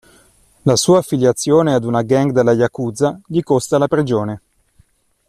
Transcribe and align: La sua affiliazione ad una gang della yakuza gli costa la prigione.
La 0.65 0.75
sua 0.77 0.97
affiliazione 0.97 1.75
ad 1.75 1.83
una 1.83 2.01
gang 2.01 2.31
della 2.31 2.53
yakuza 2.53 3.21
gli 3.27 3.41
costa 3.43 3.77
la 3.77 3.87
prigione. 3.87 4.41